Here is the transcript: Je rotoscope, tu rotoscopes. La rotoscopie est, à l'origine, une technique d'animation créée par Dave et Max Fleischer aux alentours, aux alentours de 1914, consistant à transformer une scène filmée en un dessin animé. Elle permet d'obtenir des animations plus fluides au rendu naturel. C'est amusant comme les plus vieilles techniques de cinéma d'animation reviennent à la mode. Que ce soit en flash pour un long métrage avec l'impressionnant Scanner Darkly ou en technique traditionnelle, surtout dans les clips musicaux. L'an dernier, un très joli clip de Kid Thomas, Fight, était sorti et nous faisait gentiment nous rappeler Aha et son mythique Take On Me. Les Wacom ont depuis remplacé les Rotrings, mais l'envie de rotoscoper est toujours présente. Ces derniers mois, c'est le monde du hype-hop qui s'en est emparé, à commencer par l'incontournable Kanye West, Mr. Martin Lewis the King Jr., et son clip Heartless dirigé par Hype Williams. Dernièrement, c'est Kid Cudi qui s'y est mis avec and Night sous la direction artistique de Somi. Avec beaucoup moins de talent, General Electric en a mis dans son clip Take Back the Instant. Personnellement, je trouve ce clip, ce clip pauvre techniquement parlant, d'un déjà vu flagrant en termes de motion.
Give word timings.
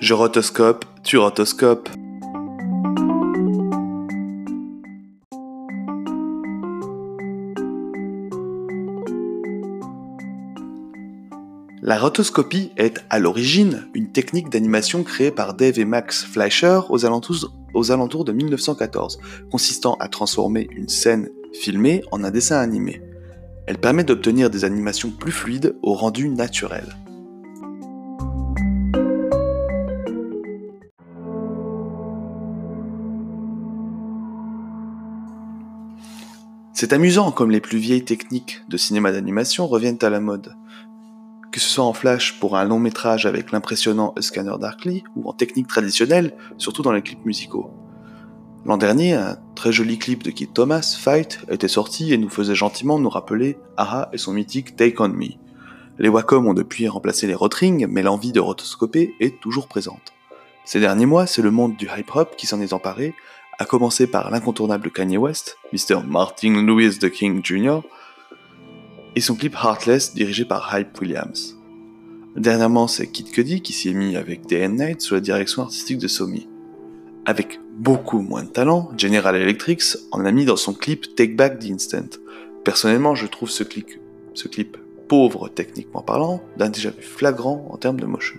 Je 0.00 0.14
rotoscope, 0.14 0.84
tu 1.02 1.18
rotoscopes. 1.18 1.88
La 11.82 11.98
rotoscopie 11.98 12.70
est, 12.76 13.04
à 13.10 13.18
l'origine, 13.18 13.88
une 13.92 14.12
technique 14.12 14.50
d'animation 14.50 15.02
créée 15.02 15.32
par 15.32 15.54
Dave 15.54 15.80
et 15.80 15.84
Max 15.84 16.24
Fleischer 16.24 16.82
aux 16.90 17.04
alentours, 17.04 17.52
aux 17.74 17.90
alentours 17.90 18.24
de 18.24 18.30
1914, 18.30 19.18
consistant 19.50 19.96
à 19.98 20.06
transformer 20.06 20.68
une 20.70 20.88
scène 20.88 21.28
filmée 21.52 22.04
en 22.12 22.22
un 22.22 22.30
dessin 22.30 22.60
animé. 22.60 23.02
Elle 23.66 23.78
permet 23.78 24.04
d'obtenir 24.04 24.48
des 24.48 24.64
animations 24.64 25.10
plus 25.10 25.32
fluides 25.32 25.74
au 25.82 25.94
rendu 25.94 26.28
naturel. 26.28 26.86
C'est 36.80 36.92
amusant 36.92 37.32
comme 37.32 37.50
les 37.50 37.60
plus 37.60 37.78
vieilles 37.78 38.04
techniques 38.04 38.62
de 38.68 38.76
cinéma 38.76 39.10
d'animation 39.10 39.66
reviennent 39.66 39.98
à 40.00 40.10
la 40.10 40.20
mode. 40.20 40.54
Que 41.50 41.58
ce 41.58 41.68
soit 41.68 41.84
en 41.84 41.92
flash 41.92 42.38
pour 42.38 42.56
un 42.56 42.62
long 42.62 42.78
métrage 42.78 43.26
avec 43.26 43.50
l'impressionnant 43.50 44.14
Scanner 44.20 44.54
Darkly 44.60 45.02
ou 45.16 45.28
en 45.28 45.32
technique 45.32 45.66
traditionnelle, 45.66 46.36
surtout 46.56 46.82
dans 46.82 46.92
les 46.92 47.02
clips 47.02 47.24
musicaux. 47.24 47.72
L'an 48.64 48.76
dernier, 48.76 49.14
un 49.14 49.38
très 49.56 49.72
joli 49.72 49.98
clip 49.98 50.22
de 50.22 50.30
Kid 50.30 50.52
Thomas, 50.52 50.96
Fight, 50.96 51.40
était 51.50 51.66
sorti 51.66 52.12
et 52.12 52.16
nous 52.16 52.30
faisait 52.30 52.54
gentiment 52.54 53.00
nous 53.00 53.10
rappeler 53.10 53.58
Aha 53.76 54.08
et 54.12 54.18
son 54.18 54.32
mythique 54.32 54.76
Take 54.76 55.02
On 55.02 55.08
Me. 55.08 55.30
Les 55.98 56.08
Wacom 56.08 56.46
ont 56.46 56.54
depuis 56.54 56.86
remplacé 56.86 57.26
les 57.26 57.34
Rotrings, 57.34 57.88
mais 57.88 58.02
l'envie 58.02 58.30
de 58.30 58.38
rotoscoper 58.38 59.16
est 59.18 59.40
toujours 59.40 59.66
présente. 59.66 60.12
Ces 60.64 60.78
derniers 60.78 61.06
mois, 61.06 61.26
c'est 61.26 61.42
le 61.42 61.50
monde 61.50 61.76
du 61.76 61.86
hype-hop 61.86 62.36
qui 62.36 62.46
s'en 62.46 62.60
est 62.60 62.72
emparé, 62.72 63.14
à 63.58 63.64
commencer 63.64 64.06
par 64.06 64.30
l'incontournable 64.30 64.90
Kanye 64.90 65.18
West, 65.18 65.58
Mr. 65.72 66.00
Martin 66.06 66.62
Lewis 66.62 66.98
the 66.98 67.10
King 67.10 67.40
Jr., 67.44 67.80
et 69.16 69.20
son 69.20 69.34
clip 69.34 69.54
Heartless 69.54 70.14
dirigé 70.14 70.44
par 70.44 70.72
Hype 70.72 71.00
Williams. 71.00 71.56
Dernièrement, 72.36 72.86
c'est 72.86 73.08
Kid 73.08 73.30
Cudi 73.30 73.62
qui 73.62 73.72
s'y 73.72 73.88
est 73.88 73.94
mis 73.94 74.16
avec 74.16 74.42
and 74.52 74.68
Night 74.68 75.00
sous 75.00 75.14
la 75.14 75.20
direction 75.20 75.62
artistique 75.62 75.98
de 75.98 76.06
Somi. 76.06 76.46
Avec 77.26 77.58
beaucoup 77.76 78.20
moins 78.20 78.44
de 78.44 78.48
talent, 78.48 78.92
General 78.96 79.34
Electric 79.34 79.82
en 80.12 80.24
a 80.24 80.30
mis 80.30 80.44
dans 80.44 80.56
son 80.56 80.72
clip 80.72 81.16
Take 81.16 81.34
Back 81.34 81.58
the 81.58 81.70
Instant. 81.70 82.18
Personnellement, 82.64 83.16
je 83.16 83.26
trouve 83.26 83.50
ce 83.50 83.64
clip, 83.64 83.88
ce 84.34 84.46
clip 84.46 84.76
pauvre 85.08 85.48
techniquement 85.48 86.02
parlant, 86.02 86.40
d'un 86.56 86.68
déjà 86.68 86.90
vu 86.90 87.02
flagrant 87.02 87.66
en 87.70 87.76
termes 87.76 87.98
de 87.98 88.06
motion. 88.06 88.36